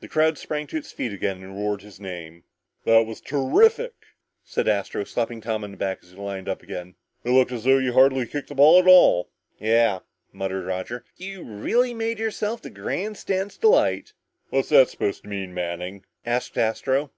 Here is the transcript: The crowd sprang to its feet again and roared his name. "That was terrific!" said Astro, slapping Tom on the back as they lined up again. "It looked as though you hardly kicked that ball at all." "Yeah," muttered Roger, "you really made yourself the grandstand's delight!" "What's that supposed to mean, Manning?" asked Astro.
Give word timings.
The 0.00 0.08
crowd 0.08 0.38
sprang 0.38 0.66
to 0.66 0.76
its 0.76 0.90
feet 0.90 1.12
again 1.12 1.40
and 1.40 1.54
roared 1.56 1.82
his 1.82 2.00
name. 2.00 2.42
"That 2.84 3.06
was 3.06 3.20
terrific!" 3.20 3.92
said 4.42 4.66
Astro, 4.66 5.04
slapping 5.04 5.40
Tom 5.40 5.62
on 5.62 5.70
the 5.70 5.76
back 5.76 6.00
as 6.02 6.10
they 6.10 6.20
lined 6.20 6.48
up 6.48 6.64
again. 6.64 6.96
"It 7.22 7.30
looked 7.30 7.52
as 7.52 7.62
though 7.62 7.78
you 7.78 7.92
hardly 7.92 8.26
kicked 8.26 8.48
that 8.48 8.56
ball 8.56 8.80
at 8.80 8.88
all." 8.88 9.30
"Yeah," 9.60 10.00
muttered 10.32 10.66
Roger, 10.66 11.04
"you 11.16 11.44
really 11.44 11.94
made 11.94 12.18
yourself 12.18 12.60
the 12.60 12.70
grandstand's 12.70 13.56
delight!" 13.56 14.14
"What's 14.50 14.70
that 14.70 14.88
supposed 14.88 15.22
to 15.22 15.28
mean, 15.28 15.54
Manning?" 15.54 16.04
asked 16.26 16.58
Astro. 16.58 17.12